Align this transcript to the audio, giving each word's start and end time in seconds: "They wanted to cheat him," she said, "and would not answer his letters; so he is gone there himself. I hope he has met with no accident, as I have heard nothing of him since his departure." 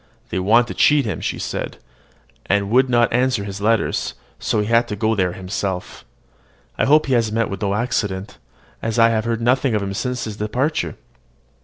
"They 0.31 0.39
wanted 0.39 0.65
to 0.69 0.73
cheat 0.73 1.05
him," 1.05 1.21
she 1.21 1.37
said, 1.37 1.77
"and 2.47 2.71
would 2.71 2.89
not 2.89 3.13
answer 3.13 3.43
his 3.43 3.61
letters; 3.61 4.15
so 4.39 4.59
he 4.61 4.73
is 4.73 4.83
gone 4.97 5.15
there 5.15 5.33
himself. 5.33 6.05
I 6.75 6.85
hope 6.85 7.05
he 7.05 7.13
has 7.13 7.31
met 7.31 7.51
with 7.51 7.61
no 7.61 7.75
accident, 7.75 8.39
as 8.81 8.97
I 8.97 9.09
have 9.09 9.25
heard 9.25 9.41
nothing 9.41 9.75
of 9.75 9.83
him 9.83 9.93
since 9.93 10.23
his 10.23 10.37
departure." 10.37 10.95